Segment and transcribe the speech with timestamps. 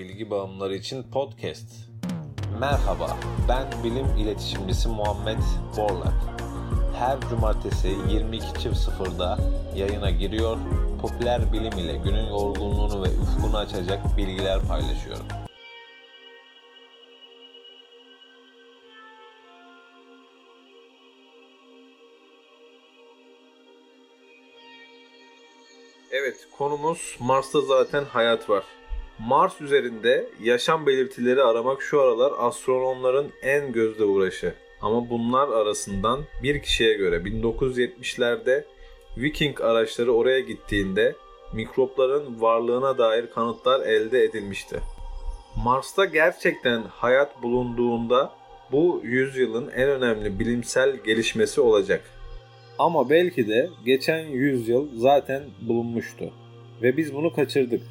[0.00, 1.72] bilgi bağımlıları için podcast.
[2.60, 3.16] Merhaba,
[3.48, 5.38] ben bilim iletişimcisi Muhammed
[5.76, 6.14] Borlak.
[6.98, 9.38] Her cumartesi 22.00'da
[9.76, 10.58] yayına giriyor,
[11.02, 15.26] popüler bilim ile günün yorgunluğunu ve ufkunu açacak bilgiler paylaşıyorum.
[26.10, 28.64] Evet, konumuz Mars'ta zaten hayat var.
[29.28, 34.54] Mars üzerinde yaşam belirtileri aramak şu aralar astronomların en gözde uğraşı.
[34.80, 38.64] Ama bunlar arasından bir kişiye göre 1970'lerde
[39.16, 41.14] Viking araçları oraya gittiğinde
[41.52, 44.80] mikropların varlığına dair kanıtlar elde edilmişti.
[45.64, 48.32] Mars'ta gerçekten hayat bulunduğunda
[48.72, 52.04] bu yüzyılın en önemli bilimsel gelişmesi olacak.
[52.78, 56.32] Ama belki de geçen yüzyıl zaten bulunmuştu
[56.82, 57.82] ve biz bunu kaçırdık.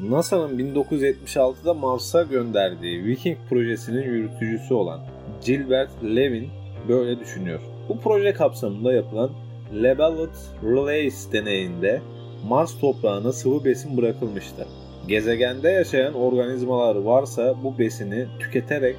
[0.00, 5.00] NASA'nın 1976'da Mars'a gönderdiği Viking projesinin yürütücüsü olan
[5.44, 6.48] Gilbert Levin
[6.88, 7.60] böyle düşünüyor.
[7.88, 9.30] Bu proje kapsamında yapılan
[9.74, 12.00] Labellet Relays deneyinde
[12.48, 14.66] Mars toprağına sıvı besin bırakılmıştı.
[15.08, 18.96] Gezegende yaşayan organizmalar varsa bu besini tüketerek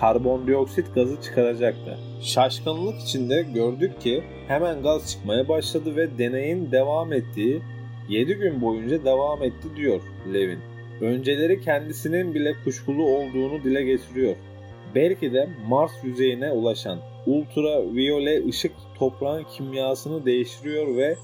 [0.00, 1.98] karbondioksit gazı çıkaracaktı.
[2.22, 7.62] Şaşkınlık içinde gördük ki hemen gaz çıkmaya başladı ve deneyin devam ettiği
[8.08, 10.00] 7 gün boyunca devam etti diyor
[10.34, 10.58] Levin.
[11.00, 14.36] Önceleri kendisinin bile kuşkulu olduğunu dile getiriyor.
[14.94, 21.16] Belki de Mars yüzeyine ulaşan ultraviyole ışık toprağın kimyasını değiştiriyor ve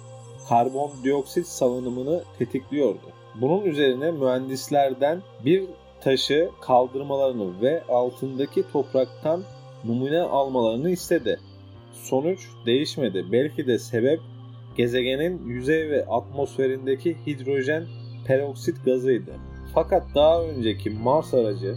[0.48, 3.12] karbondioksit salınımını tetikliyordu.
[3.40, 5.64] Bunun üzerine mühendislerden bir
[6.00, 9.42] taşı kaldırmalarını ve altındaki topraktan
[9.84, 11.40] numune almalarını istedi.
[11.92, 13.24] Sonuç değişmedi.
[13.32, 14.20] Belki de sebep
[14.78, 17.84] gezegenin yüzey ve atmosferindeki hidrojen
[18.26, 19.32] peroksit gazıydı.
[19.74, 21.74] Fakat daha önceki Mars aracı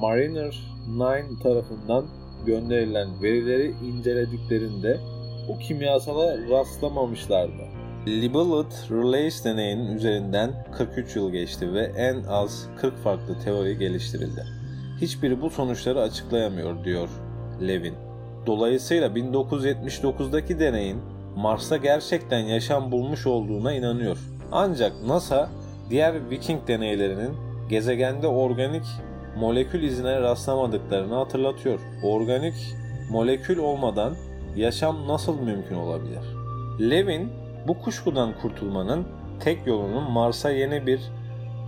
[0.00, 0.58] Mariner
[0.98, 2.06] 9 tarafından
[2.46, 5.00] gönderilen verileri incelediklerinde
[5.48, 7.62] bu kimyasala rastlamamışlardı.
[8.06, 14.44] Libelot Relays deneyinin üzerinden 43 yıl geçti ve en az 40 farklı teori geliştirildi.
[15.00, 17.08] Hiçbiri bu sonuçları açıklayamıyor diyor
[17.66, 17.94] Levin.
[18.46, 20.98] Dolayısıyla 1979'daki deneyin
[21.38, 24.18] Mars'ta gerçekten yaşam bulmuş olduğuna inanıyor.
[24.52, 25.48] Ancak NASA
[25.90, 27.36] diğer Viking deneylerinin
[27.68, 28.84] gezegende organik
[29.36, 31.80] molekül izine rastlamadıklarını hatırlatıyor.
[32.04, 32.54] Organik
[33.10, 34.14] molekül olmadan
[34.56, 36.22] yaşam nasıl mümkün olabilir?
[36.80, 37.32] Levin
[37.68, 39.06] bu kuşkudan kurtulmanın
[39.40, 41.00] tek yolunun Mars'a yeni bir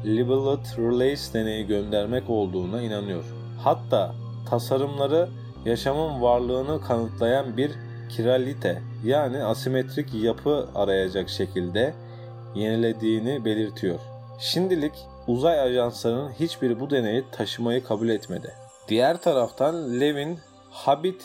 [0.05, 3.25] Libelot Relays deneyi göndermek olduğuna inanıyor.
[3.59, 4.15] Hatta
[4.51, 5.29] tasarımları
[5.65, 7.71] yaşamın varlığını kanıtlayan bir
[8.17, 11.95] kiralite yani asimetrik yapı arayacak şekilde
[12.55, 14.01] yenilediğini belirtiyor.
[14.41, 14.93] Şimdilik
[15.27, 18.55] uzay ajanslarının hiçbiri bu deneyi taşımayı kabul etmedi.
[18.89, 20.39] Diğer taraftan Levin
[20.71, 21.23] Habit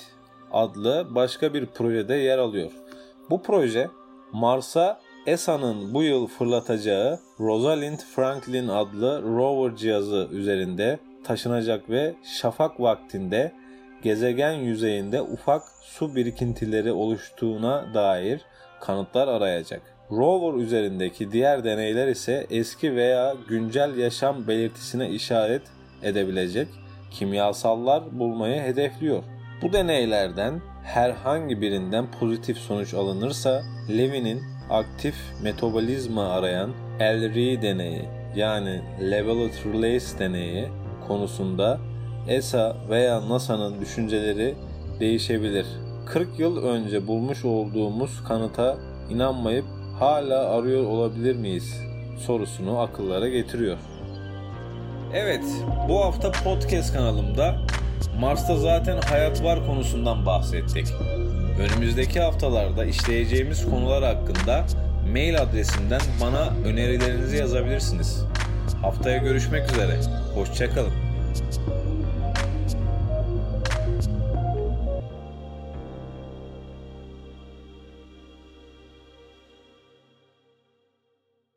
[0.52, 2.72] adlı başka bir projede yer alıyor.
[3.30, 3.90] Bu proje
[4.32, 13.52] Mars'a ESA'nın bu yıl fırlatacağı Rosalind Franklin adlı rover cihazı üzerinde taşınacak ve şafak vaktinde
[14.06, 18.42] gezegen yüzeyinde ufak su birikintileri oluştuğuna dair
[18.82, 19.82] kanıtlar arayacak.
[20.12, 25.62] Rover üzerindeki diğer deneyler ise eski veya güncel yaşam belirtisine işaret
[26.04, 26.68] edebilecek
[27.12, 29.24] kimyasallar bulmayı hedefliyor.
[29.62, 38.02] Bu deneylerden herhangi birinden pozitif sonuç alınırsa Levin'in aktif metabolizma arayan LRI deneyi
[38.36, 40.68] yani Levelet Relays deneyi
[41.08, 41.80] konusunda
[42.28, 44.56] ESA veya NASA'nın düşünceleri
[45.00, 45.66] değişebilir.
[46.06, 48.78] 40 yıl önce bulmuş olduğumuz kanıta
[49.10, 49.66] inanmayıp
[50.00, 51.82] hala arıyor olabilir miyiz
[52.18, 53.78] sorusunu akıllara getiriyor.
[55.14, 55.44] Evet,
[55.90, 57.56] bu hafta podcast kanalımda
[58.20, 60.88] Mars'ta zaten hayat var konusundan bahsettik.
[61.60, 64.66] Önümüzdeki haftalarda işleyeceğimiz konular hakkında
[65.14, 68.26] mail adresimden bana önerilerinizi yazabilirsiniz.
[68.82, 70.00] Haftaya görüşmek üzere.
[70.36, 70.94] Hoşçakalın.